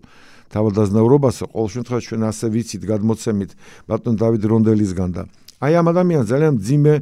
[0.53, 3.51] თავადაზნაურობას ყოველ შემთხვევაში ჩვენ ასე ვიცით გადმოცემით
[3.89, 5.23] ბატონ დავით რონდელისგან და
[5.59, 6.93] აი ამ ადამიანს ძალიან ძიმე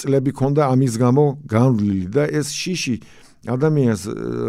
[0.00, 2.96] წლები ქონდა ამის გამო განვლილი და ეს შიში
[3.48, 4.02] ადამიანს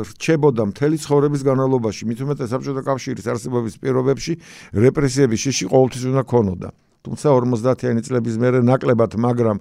[0.04, 4.34] რჩებოდა მთელი ცხოვრების განმავლობაში მით უმეტეს საბჭოთა კავშირის არსებობის პირობებში
[4.76, 6.70] რეპრესიების შიში ყოველთვის უნდა ქონოდა.
[7.02, 9.58] თუმცა 50-იანი წლების მერე ნაკლებად მაგრამ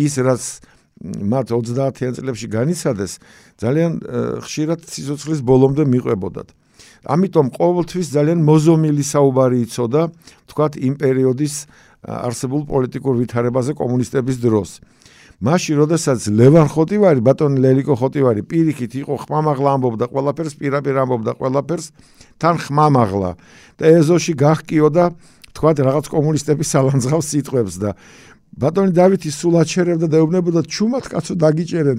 [0.00, 0.42] ის რაც
[1.00, 3.12] მათ 30-იან წლებში განიცადეს
[3.62, 3.92] ძალიან
[4.44, 6.48] ხშირად სიცოცხლის ბოლომდე მიყვებოდათ
[7.04, 10.02] ამიტომ ყოველთვის ძალიან მოზომილი საუბარი იწოდა
[10.50, 11.54] თქვათ იმ პერიოდის
[12.04, 14.70] არსებულ პოლიტიკურ ვითარებაზე კომუნისტების დროს.
[15.40, 21.86] მაშინ, როდესაც ლევან ხოტივარი, ბატონი ლელიკო ხოტივარი პირიქით იყო ხმამაღლა ამბობდა ყველაფერს, პირაპირ ამბობდა ყველაფერს,
[22.36, 23.30] თან ხმამაღლა
[23.80, 25.04] და ეზოში გახკიოდა
[25.56, 27.90] თქვათ რაღაც კომუნისტების სალანძღავს სიტყვებს და
[28.60, 31.98] ბატონი დავითი სულ აჩერებდა და ეუბნებოდა ჩუმად კაცო დაგიჭერენ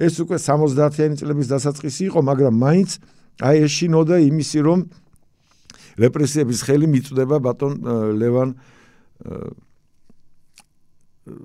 [0.00, 2.90] ეს უკვე 70-იანი წლების დასაწყისი იყო მაგრამ მაინც
[3.38, 4.80] აი ეშინოდა იმისი რომ
[6.00, 7.72] რეპრესიების ხელი მიწდება ბატონ
[8.18, 8.50] ლევან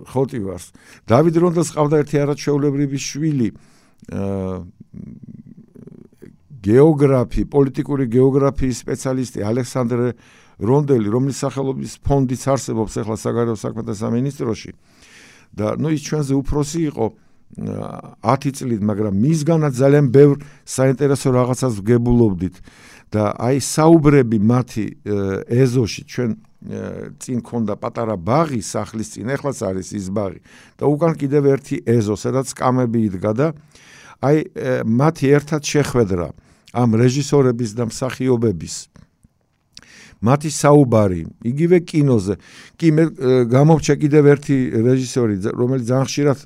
[0.10, 0.72] ხოტივარს.
[1.06, 3.50] დავით რონდელს ყავდა ერთი არაჩვეულებრივი შვილი.
[6.66, 10.08] გეოგრაფი, პოლიტიკური გეოგრაფიის სპეციალისტი ალექსანდრე
[10.66, 14.72] რონდელი, რომლის სახელობის ფონდიც არსებობს ახლა საგარეო საქმეთა სამინისტროში.
[15.56, 17.06] და ნუ ის ჩვენზე უფროსი იყო
[17.56, 22.56] 10 წლით, მაგრამ მისგანაც ძალიან ბევრ საინტერესო რაღაცას ვგებულობდით.
[23.16, 24.86] და აი საუბრები მათი
[25.48, 26.32] ეზოში ჩვენ
[27.22, 30.42] წინ ქონდა პატარა ბაღი სახლის წინ, ეხლაც არის ის ბაღი.
[30.76, 33.48] და უკან კიდევ ერთი ეზო, სადაც კამები იდგა და
[34.26, 34.38] აი
[34.84, 36.28] მათი ერთად შეხვედრა
[36.74, 38.76] ამ რეჟისორების და მსახიობების.
[40.26, 42.36] მათი საუბარი, იგივე კინოზე.
[42.80, 43.04] კი მე
[43.52, 46.40] გამოვჩე კიდევ ერთი რეჟისორი, რომელიც ძალიან ხშირად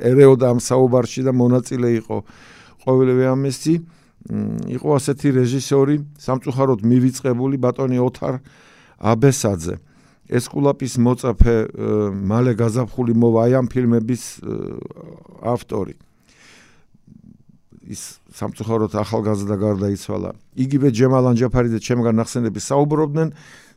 [0.00, 2.16] ერეოდა ამ საუბარში და მონაწილე იყო.
[2.84, 3.74] ყოველივე ამისი.
[4.68, 8.44] იყო ასეთი რეჟისორი, სამწუხაროდ მივიწყებული ბატონი ოთარ
[9.00, 9.80] აბესაძე.
[10.28, 11.56] ესკულაპის მოწაფე
[12.20, 14.22] მალე გაზაფხული მოვა აი ამ ფილმების
[15.40, 15.94] ავტორი.
[17.90, 20.30] ის სამწუხაროდ ახალგაზრდა გარდაიცვალა.
[20.54, 23.28] იგივე ჯემალ ანჯაფარიძე ჩემგან ნახსენები საუბრობდნენ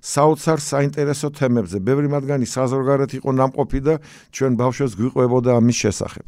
[0.03, 3.95] საოცარ საინტერესო თემებზე ბევრი მათგანი საზღვარგარეთ იყო ნამყოფი და
[4.35, 6.25] ჩვენ ბავშვებს გვიყვებოდა ამის შესახებ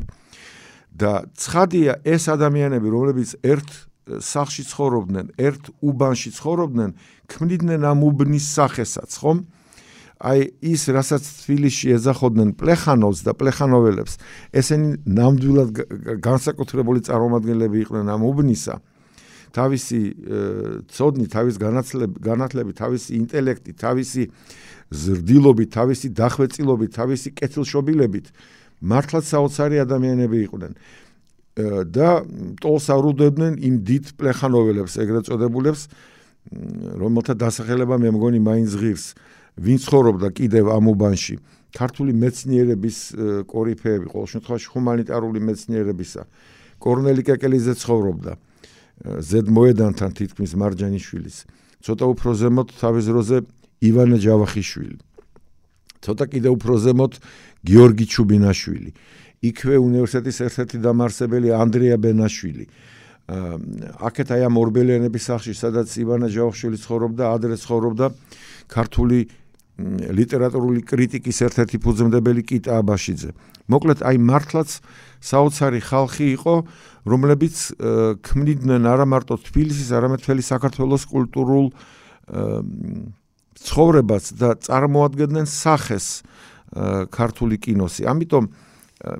[0.95, 3.69] და ცხადია ეს ადამიანები რომლებიც ერთ
[4.05, 6.91] სახში ცხოვრობდნენ, ერთ უბანში ცხოვრობდნენ,
[7.31, 9.43] ქმნიდნენ ამ უბნის სახესაც, ხომ?
[10.15, 14.13] აი ის, რასაც თბილისში ეძახოდნენ პლეხანოვს და პლეხანოველებს,
[14.55, 18.79] ესენი ნამდვილად განსაკუთრებული წარმომადგენლები იყვნენ ამ უბნისა.
[19.55, 19.99] თავისი
[20.91, 24.23] ცოდნი, თავის განათლები, განათლები, თავისი ინტელექტი, თავისი
[24.91, 28.25] ზრდილობით, თავისი დახვეწილობით, თავისი კეთილშობილებით
[28.83, 30.73] მართლაც საოცარი ადამიანები იყვნენ.
[31.55, 32.27] და
[32.59, 35.87] ტოლს არუდებდნენ იმ დიდ პლეხანოველებს ეგრეთ წოდებულებს
[36.99, 39.05] რომელთა დასახელება მე მგონი მაინც ღირს.
[39.55, 41.39] ვინ ცხოვრობდა კიდევ ამ უბანში
[41.71, 42.97] ქართული მეცნიერების
[43.47, 46.21] კორიფეები ყოველ შემთხვევაში ჰუმანიტარული მეცნიერებისა.
[46.83, 48.31] კორნელი კეკელიძე ცხოვრობდა
[49.03, 51.37] ზედ მოედანთან თითქმის მარჯანიშვილის
[51.85, 53.37] ცოტა უფრო ზემოთ თავის დროზე
[53.85, 54.97] ივანე ჯავახიშვილი
[56.05, 57.13] ცოტა კიდევ უფრო ზემოთ
[57.65, 58.91] გიორგი ჩუბინაშვილი
[59.45, 62.65] იქვე უნივერსიტეტის ერთ-ერთი დამაარსებელი ანდრია ბენაშვილი.
[64.05, 68.05] აქეთ აი ამ ორბელიანების სახლში, სადაც ივანა ჯავახიშვილი ცხოვრობდა, ადრე ცხოვრობდა
[68.69, 69.19] ქართული
[70.19, 73.31] ლიტერატურული კრიტიკის ერთ-ერთი ფუძემდებელი კიტა აბაშიძე.
[73.67, 74.69] მოკლედ აი მართლაც
[75.19, 76.55] საოცარი ხალხი იყო,
[77.05, 77.55] რომლებიც
[78.25, 81.65] ქმნიდნენ არა მარტო თბილისის, არამედ მთელი საქართველოს კულტურულ
[83.55, 86.25] ცხოვრებას და წარმოადგენდნენ სახეს
[87.13, 88.09] ქართული კინოსი.
[88.09, 88.43] ამიტომ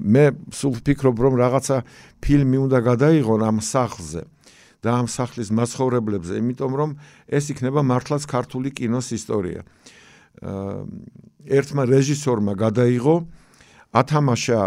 [0.01, 1.77] მე სულ ვფიქრობ რომ რაღაცა
[2.25, 4.25] ფილმი უნდა გადაიღონ ამ სახლზე
[4.81, 6.89] და ამ სახლის მაცხოვრებლებზე, იმიტომ რომ
[7.29, 9.61] ეს იქნება მართლაც ქართული კინოს ისტორია.
[11.45, 13.15] ერთმა რეჟისორმა გადაიღო
[13.95, 14.61] ათამაშა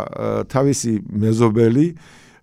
[0.48, 1.86] თავისი მეზობელი,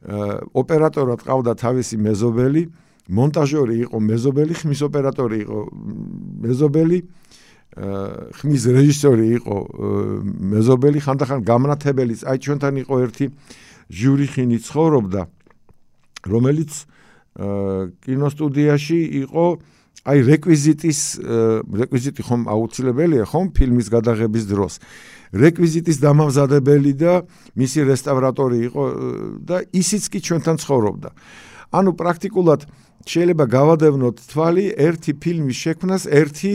[0.06, 2.64] ოპერატორად ყავდა თავისი მეზობელი,
[3.06, 5.60] მონტაჟორი იყო მეზობელი, ხმის ოპერატორი იყო
[6.46, 7.00] მეზობელი,
[7.76, 9.56] ხმის რეჟისორი იყო
[10.56, 13.26] მეზობელი ხანდახან გამნათებელიც აი ჩვენთან იყო ერთი
[13.92, 15.22] ჟური ხინი ცხოვრობდა
[16.32, 16.72] რომელიც
[18.06, 19.46] კინოსტუდიაში იყო
[20.06, 21.00] აი რეკვიზიტის
[21.82, 24.74] რეკვიზიტი ხომ აუცილებელია ხომ ფილმის გადაღების დროს?
[25.34, 27.14] რეკვიზიტის დამამზადებელი და
[27.58, 28.84] მისი რესტავრატორი იყო
[29.50, 31.10] და ისიც კი ჩვენთან ცხოვრობდა.
[31.74, 32.62] ანუ პრაქტიკულად
[33.06, 36.54] შეიძლება გავადევნოთ თვალი ერთი ფილმის შექმნას ერთი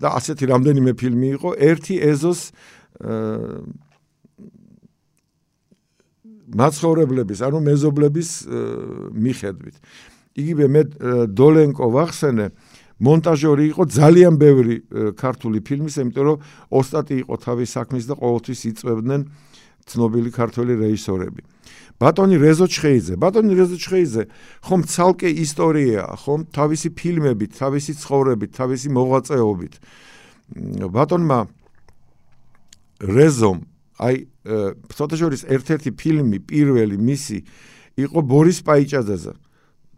[0.00, 2.40] და ასეთი რამდენიმე ფილმი იყო ერთი ეზოს
[6.60, 8.30] მაცხოვრებლების ანუ მეზობლების
[9.16, 9.76] მიხედვით
[10.40, 10.82] იგივე მე
[11.36, 12.46] დოლენკო ვახსენე
[13.00, 14.74] მონტაჟორი იყო ძალიან ბევრი
[15.16, 19.20] ქართული ფილმის, იმიტომ რომ ოსტატი იყო თავის საქმის და ყოველთვის იწვევდნენ
[19.88, 21.42] ცნობილი ქართველი რეჟისორები.
[22.00, 24.22] ბატონი რეზო ჩხეიძე, ბატონი რეზო ჩხეიძე,
[24.64, 29.74] ხომ ცალკე ისტორიაა, ხომ თავისი ფილმებით, თავისი ცხოვრებით, თავისი მოღვაწეობით.
[30.92, 31.40] ბატონმა
[33.00, 33.56] რეზომ
[34.00, 34.16] აი
[34.92, 37.38] ფოტოჟურის ერთ-ერთი ფილმი პირველი მისი
[38.00, 39.32] იყო ბორის პაიჭაძეზე.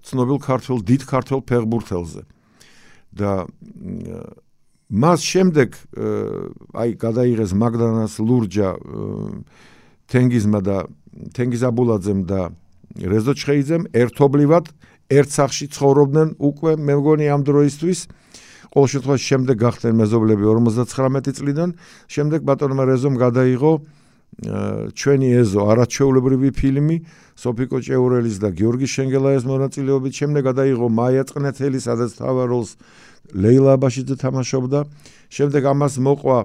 [0.03, 2.23] ცნობილ ქართულ დიდ ქართულ ფეხბურთელზე.
[3.13, 3.47] და
[4.93, 5.77] მას შემდეგ
[6.73, 8.69] აი გადაიღეს მაგდანას ლურჯა
[10.13, 10.77] თენგიზმა და
[11.37, 12.41] თენგიზ აბულაძემ და
[13.01, 14.65] რეზო ჩხეიძემ ერთობლივად
[15.13, 17.99] ერთ სახში ცხოვრობდნენ უკვე მე მგონი ამ დროისთვის
[18.73, 21.71] ყოველ შემთხვევაში შემდეგ გახდნენ მეზობლები 59 წლიდან
[22.09, 23.73] შემდეგ ბატონმა რეზომ გადაიღო
[24.41, 26.97] ჩვენი ეზო არაჩვეულებრივი ფილმი
[27.37, 32.71] სოფიკო ჭეურელის და გიორგი შენგელაის მონაწილეობით შემდეგად აიღო მაია წყნეთელი სადაც თავარ როლს
[33.37, 34.81] ლეილა აბაშიძე თამაშობდა.
[35.33, 36.39] შემდეგ ამას მოყვა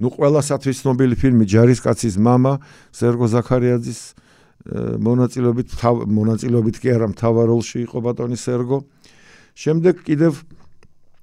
[0.00, 2.60] ნუ ყველასათვის ცნობილი ფილმი ჯარისკაცის мама
[2.92, 4.00] სერგო ზაქარიაძის
[5.02, 5.68] მონაწილეობით
[6.16, 8.78] მონაწილეობით კი არა მთავარ როლში იყო ბატონი სერგო
[9.58, 10.32] შემდეგ კიდევ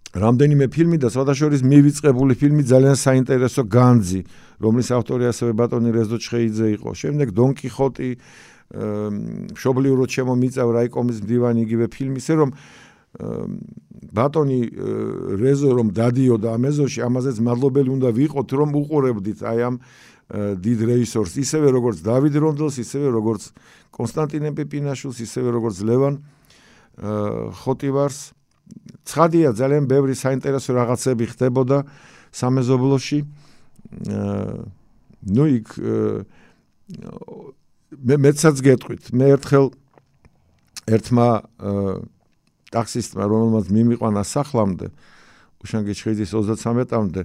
[0.09, 4.21] რამდენიმე ფილმი და სხვადასხვა მივიწყებული ფილმი ძალიან საინტერესო განძი
[4.57, 6.89] რომლის ავტორი ასევე ბატონი რეზო ჩხეიძე იყო.
[6.97, 8.09] შემდეგ დონ კიხოტი
[8.69, 12.49] შობლიუროდ შემომიწევ რაიკომის მდივანი იგივე ფილმი ისე რომ
[14.13, 14.61] ბატონი
[15.41, 19.75] რეზო რომ დადიოდა ამ ეზოში ამაზეც მადლობელი უნდა ვიყოთ რომ უყურებდით აი ამ
[20.29, 23.49] დიდ რეჟისორს ისევე როგორც დავიდ რონდელს ისევე როგორც
[23.89, 26.21] კონსტანტინე პიპინაშვილს ისევე როგორც ლევან
[27.65, 28.37] ხოტივარს
[29.05, 31.77] ცხადია ძალიან ბევრი საინტერესო რაღაცები ხდებოდა
[32.34, 33.19] სამეზობლოში.
[35.29, 35.67] ნუ იქ
[37.99, 39.03] მე მეცაც გეტყვით.
[39.13, 39.65] მე ერთხელ
[40.89, 41.29] ერთმა
[42.69, 44.88] ტაქსისტმა რომელმაც მიმიყვანა სახლამდე
[45.65, 47.21] უშანგიჩხიძის 33-მდე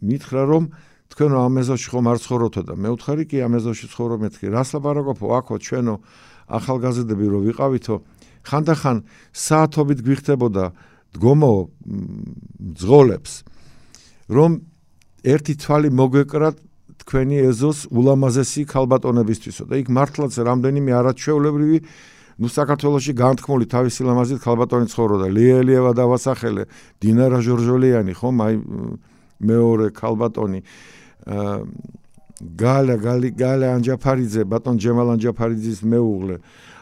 [0.00, 0.64] მითხრა რომ
[1.12, 4.68] თქვენ ამ ეზოში ხომ არ ცხოვრობთ და მე უთხარი კი ამ ეზოში ცხოვრობ მეთქი რას
[4.74, 5.94] ლაპარაკობ აქო ჩვენო
[6.48, 7.96] ახალგაზრდები რო ვიყავითო
[8.46, 10.64] ხანდახან საათობით გვიხდებოდა
[11.16, 11.54] დგომო
[12.80, 13.32] ძღოლებს
[14.30, 14.60] რომ
[15.26, 16.56] ერთი თვალი მოგვეკრათ
[17.02, 21.78] თქვენი ეზოს ულამაზესი ქალბატონებისთვისო და იქ მართლაც რამდენიმე არაჩვეულებრივი
[22.40, 25.26] ნუ საქართველოსი განთქმული თავისი ლამაზით ქალბატონი ცხოვრობდა.
[25.28, 26.64] ლიელიევა დავასახელე
[26.96, 28.36] დინარა ჟორჟოლიანი ხომ?
[28.40, 28.54] აი
[29.44, 30.60] მეორე ქალბატონი.
[32.40, 36.40] გალა გალი გალა ანჯაფარიძე ბატონ ჯემალ ანჯაფარიძის მეუღლე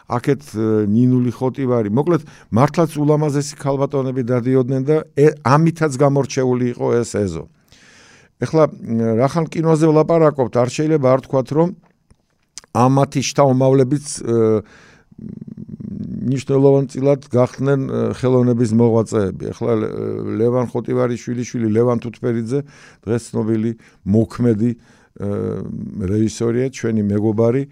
[0.09, 0.41] აქეთ
[0.89, 1.89] ნინული ხოტივარი.
[1.93, 4.97] მოკლედ მართლაც ულამაზესი ქალბატონები დადიოდნენ და
[5.45, 7.45] ამითაც გამორჩეული იყო ეს ეზო.
[8.41, 8.63] ეხლა
[9.19, 11.69] რახან კინოზე ვლაპარაკობთ, არ შეიძლება არ თქვათ, რომ
[12.73, 14.05] ამათი შთამომავლებიც
[16.29, 17.81] ნიშნულოვანწილად გახდნენ
[18.15, 19.43] ხელოვნების მოღვაწეები.
[19.51, 19.71] ეხლა
[20.39, 22.59] ლევან ხოტივარის შვილიშვილი ლევან თუთფერიძე
[23.03, 23.71] დღეს ცნობილი
[24.07, 24.71] მოქმედი
[25.19, 27.63] რეჟისორია, ჩვენი მეგობარი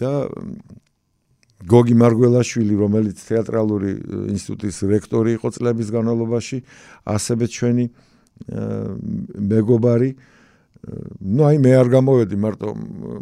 [0.00, 0.12] და
[1.68, 3.90] გოგი მარგველაშვილი, რომელიც თეატრალური
[4.34, 6.58] ინსტიტუტის რექტორი იყო წლების განმავლობაში,
[7.06, 7.86] ასევე ჩვენი
[9.52, 10.10] მეგობარი.
[11.22, 12.68] ну აი მე არ გამოვედი მარტო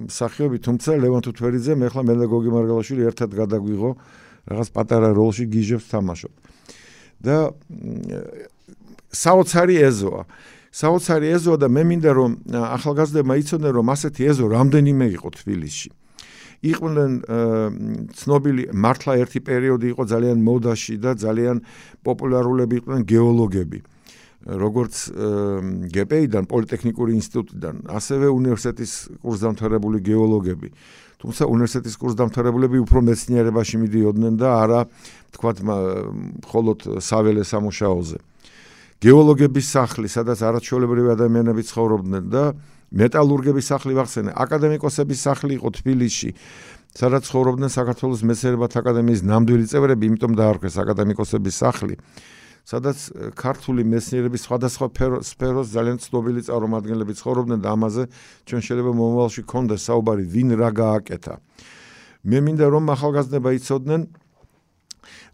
[0.09, 3.91] სახიობი, თუმცა ლევან თუთვერიძე მე ხლა მე და გოგი მარგველაშვილი ერთად გადაგვიღო
[4.49, 6.33] რაღაც პატარა როლში გიჟებს თამაშობ.
[7.21, 7.53] და
[9.13, 10.25] საოცარი ეზოა.
[10.73, 15.89] საოცარი ეზოა და მე მინდა რომ ახალგაზრდებმა იცოდნენ რომ ასეთი ეზო რამდენიმე იყო თბილისში.
[16.61, 17.13] იყვნენ
[18.13, 21.65] ცნობილი მართლა ერთი პერიოდი იყო ძალიან მოდაში და ძალიან
[22.05, 23.79] პოპულარულები იყვნენ გეოლოგები
[24.41, 25.13] როგორც
[25.93, 30.69] გპ-დან პოლიტექნიკური ინსტიტუტიდან ასევე უნივერსიტეტის კურსდამთავრებული გეოლოგები.
[31.21, 34.81] თუმცა უნივერსიტეტის კურსდამთავრებულები უფრო მეცნიერებაში მიდიოდნენ და არა
[35.37, 38.17] თქვათ მხოლოდ საველე სამუშაოზე.
[39.05, 42.45] გეოლოგების სახლი სადაც არაჩვეულებრივი ადამიანები ცხოვრობდნენ და
[42.91, 46.31] მეტალურგების სახლი ვახსენე, აკადემიკოსების სახლი იყო თბილისში,
[46.91, 51.97] სადაც ცხოვრობდნენ საქართველოს მეცნიერებათა აკადემიის ნამდვილი წევრები, იმიტომ დაარქვეს აკადემიკოსების სახლი.
[52.71, 52.99] სადაც
[53.35, 54.87] ქართული მეცნიერების სხვადასხვა
[55.25, 58.05] სფეროს ძალიან ცნობილი წარმომადგენლები ცხოვრობდნენ და ამაზე
[58.47, 61.35] ჩვენ შეიძლება მომავალში გქონდეს საუბარი, ვინ რა გააკეთა.
[62.21, 64.01] მე მინდა რომ ახალგაზრდება იცოდნენ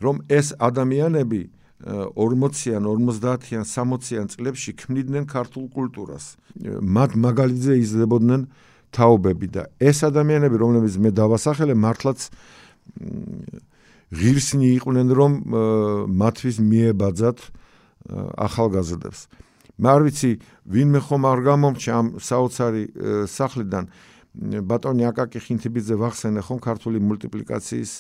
[0.06, 1.40] რომ ეს ადამიანები
[1.84, 6.40] 40-იან, 50-იან, 60-იან წლებში ქმნიდნენ ქართულ კულტურას.
[6.80, 8.40] მათ მაგალითზე იზრდებოდნენ
[8.96, 12.18] თაობები და ეს ადამიანები, რომლებიც მე დავასახელე, მართლაც
[14.08, 15.32] ღირსნი იყვნენ, რომ
[16.16, 17.38] მათთვის მიებაძათ
[18.40, 19.20] ახალგაზრდებს.
[19.76, 20.30] მე არ ვიცი,
[20.72, 22.84] ვინმე ხომ არ გამომჩა ამ საოცარი
[23.28, 23.84] სახლიდან
[24.64, 27.92] ბატონი აკაკი ხინთიბიძე ვახსენე ხომ ქართული მულტიპლიკაციის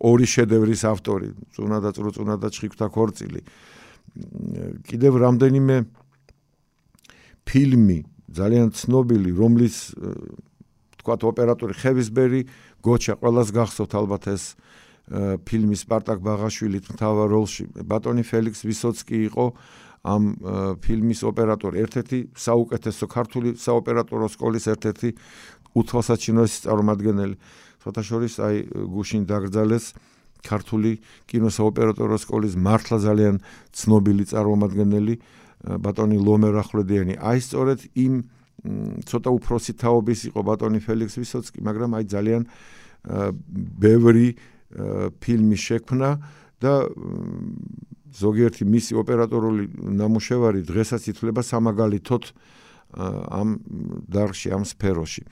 [0.00, 3.40] ორი შედევრის ავტორი, წუნა და წრუწუნა და ჩხიკვთა ქორწილი.
[4.88, 5.76] კიდევ რამდენიმე
[7.44, 7.98] ფილმი
[8.32, 9.76] ძალიან ცნობილი, რომლის
[11.00, 12.40] თქვათ ოპერატორი ხევისბერი
[12.80, 14.44] გოჩა ყველას გახსოვთ ალბათ ეს
[15.44, 17.64] ფილმი სპარტაკ ბაღაშვილით მთავარ როლში.
[17.82, 19.46] ბატონი ფელიქს ვისოცკი იყო
[20.00, 20.22] ამ
[20.80, 25.08] ფილმის ოპერატორი, ერთ-ერთი საუკეთესო ქართული საოპერატორო სკოლის ერთ-ერთი
[25.76, 27.36] უთვალსაჩინოს წარმომადგენელი.
[27.80, 28.56] ცოტა შორის აი
[28.92, 29.84] გუშინ დაგრძალეს
[30.44, 33.36] ქართული კინოსაოპერატორო სკოლის მართლა ძალიან
[33.76, 35.14] ცნობილი წარმომადგენელი
[35.84, 37.14] ბატონი ლომერ ახვლედიანი.
[37.20, 38.14] აი სწორედ იმ
[39.04, 42.42] ცოტა უფროსი თაობის იყო ბატონი ფელიქს ვისოცკი, მაგრამ აი ძალიან
[43.80, 44.28] ბევრი
[45.20, 46.10] ფილმი შექმნა
[46.60, 46.72] და
[48.10, 49.64] ზოგიერთი მისი ოპერატორული
[49.96, 52.24] ნამუშევარი დღესაც ითვლება სამაგალითოდ
[52.90, 53.48] ამ
[54.10, 55.22] დარგში, ამ სფეროში.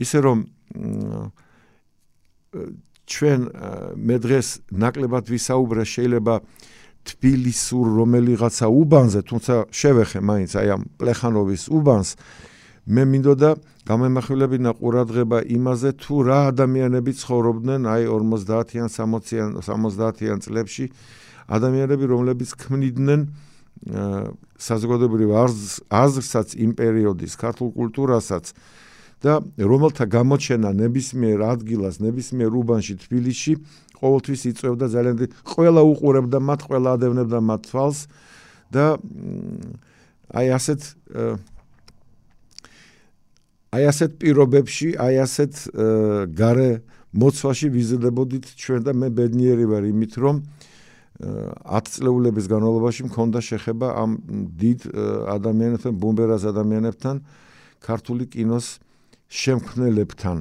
[0.00, 0.38] ისე რომ
[3.04, 3.40] ჩვენ
[4.00, 6.34] მე დღეს ნაკლებად ვისაუბრე შეიძლება
[7.04, 12.10] თბილისურ რომელიღაცა უბანზე, თუმცა შევეხე მაინც აი ამ პლეხანოვის უბანს
[12.84, 13.50] მე მინდოდა
[13.88, 20.86] გამემახვილებინა ყურადღება იმაზე თუ რა ადამიანები ცხოვრობდნენ აი 50-იან 60-იან 70-იან წლებში
[21.48, 23.20] ადამიანები რომლებიც ქმნიდნენ
[24.64, 25.30] საზოგადოებრივ
[25.92, 28.52] აზრსაც იმ პერიოდის ქართულ კულტურასაც
[29.24, 33.52] და რომელთა გამოჩენა ნებისმიერ ადგილას, ნებისმიერ უბანში თბილისში
[33.96, 35.16] ყოველთვის იწევდა ძალიან
[35.48, 37.98] ყველა უყურებდა მათ, ყველა ადევნებდა მათ თვალს
[38.68, 38.84] და
[40.28, 40.80] აი ასეთ
[43.74, 45.52] აი ასეთ პირობებში, აი ასეთ
[46.36, 46.84] gare
[47.14, 50.36] მოცვაში ვიზრდებოდით ჩვენ და მე ბედნიერი ვარ იმით, რომ
[51.22, 54.10] 10 წლეულების განმავლობაში მქონდა შეხება ამ
[54.58, 54.80] დიდ
[55.30, 57.22] ადამიანებთან, ბუმბერას ადამიანებთან,
[57.78, 58.82] ქართული კინოს
[59.34, 60.36] შემქმნელებთან.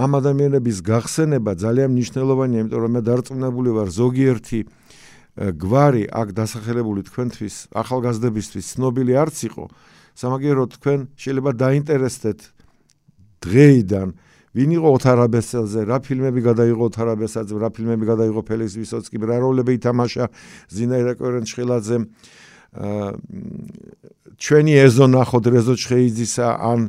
[0.00, 4.60] ამ ადამიანების გახსენება ძალიან მნიშვნელოვანია, იმიტომ რომ მე დარწმუნებული ვარ ზოგიერთი
[5.40, 9.64] გვარი აქ დასახელებული თქვენთვის ახალგაზრდებისთვის ცნობილი არც იყო.
[10.20, 12.40] სამაგერო თქვენ შეიძლება დაინტერესდეთ
[13.44, 14.08] დღეიდან
[14.50, 20.26] ვინ იყო ოთარაბესელზე, რა ფილმები გადაიღო ოთარაბესელზე, რა ფილმები გადაიღო ფელიქს ვისოცკი, რა როლები ითამაშა
[20.74, 21.96] ზინაირა კვერენჩხილაძე.
[24.40, 26.80] ჩვენი ეზო ნახოთ რეზო ჩხეიძისა ან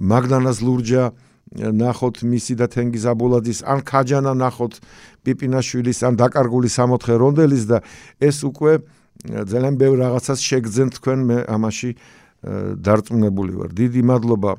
[0.00, 1.04] მაგდანას ლურჯა
[1.52, 4.80] ნახოთ მისი და თენგიზ აბულაძის ან ქაჯანა ნახოთ
[5.24, 7.78] პიპინაშვილის ან დაკარგული სამოთხე რონდელის და
[8.20, 8.72] ეს უკვე
[9.22, 11.90] ძალიან ბევრ რაღაცას შეგძენ თქვენ მე ამაში
[12.82, 13.70] დარწმუნებული ვარ.
[13.70, 14.52] დიდი მადლობა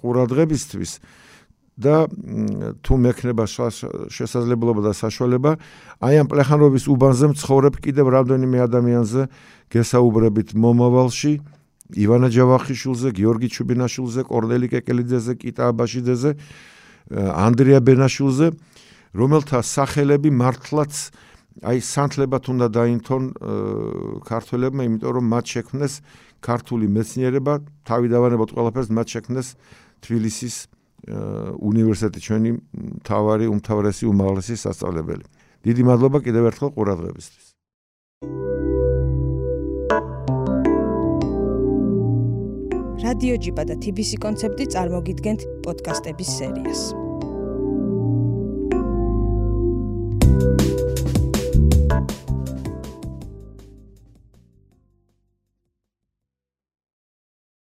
[0.00, 0.90] ყურადღებისთვის
[1.78, 2.10] და
[2.82, 3.44] თუ მექნება
[4.10, 5.52] შესაძლებლობა და საშუალება
[6.02, 9.22] აი ამ პლეხანობის უბანზე მცხოვრებ კიდევ რამდენიმე ადამიანზე
[9.70, 11.32] გესაუბრებით მომავალში.
[11.88, 16.30] ივანა ჯავახიშვილზე, გიორგი ჩუბინაშვილზე, კორნელი კეკელიძეზე, კიტა აბაშიძეზე,
[17.16, 18.46] ანდრია ბენაშვილზე,
[19.16, 20.92] რომელთა სახელები მართლაც
[21.64, 23.22] აი სანთლებად უნდა დაინთონ
[24.20, 25.94] ქართველებმა, იმიტომ რომ მათ შექმნეს
[26.44, 27.54] ქართული მეცნიერება,
[27.88, 29.48] თავი დავანებოთ ყველაფერს მათ შექმნეს
[30.04, 30.54] თბილისის
[31.06, 32.50] უნივერსიტეტი ჩვენი
[32.98, 35.24] მთავარი, უმთავრესი, უმაღლესი სასწავლებელი.
[35.64, 37.44] დიდი მადლობა კიდევ ერთხელ ყურადღებისთვის.
[42.98, 46.82] რადიო ჯიბა და TBC კონცეფტი წარმოგიდგენთ პოდკასტების სერიას.
[50.38, 50.77] thank you